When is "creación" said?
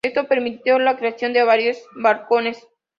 0.97-1.31